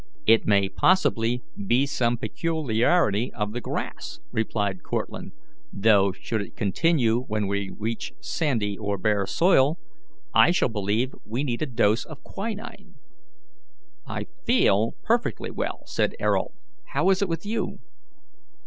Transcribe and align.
"It 0.25 0.47
may 0.47 0.67
possibly 0.67 1.43
be 1.67 1.85
some 1.85 2.17
peculiarity 2.17 3.31
of 3.33 3.51
the 3.53 3.61
grass," 3.61 4.19
replied 4.31 4.81
Cortlandt, 4.81 5.31
"though, 5.71 6.11
should 6.11 6.41
it 6.41 6.55
continue 6.55 7.19
when 7.27 7.45
we 7.45 7.69
reach 7.77 8.11
sandy 8.19 8.75
or 8.79 8.97
bare 8.97 9.27
soil, 9.27 9.77
I 10.33 10.49
shall 10.49 10.69
believe 10.69 11.13
we 11.23 11.43
need 11.43 11.61
a 11.61 11.67
dose 11.67 12.03
of 12.03 12.23
quinine." 12.23 12.95
"I 14.07 14.25
FEEL 14.47 14.95
perfectly 15.03 15.51
well," 15.51 15.83
said 15.85 16.15
Ayrault; 16.19 16.55
"how 16.93 17.11
is 17.11 17.21
it 17.21 17.29
with 17.29 17.45
you?" 17.45 17.77